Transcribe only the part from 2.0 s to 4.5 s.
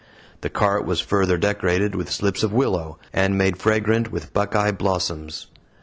slips of willow, and made fragrant with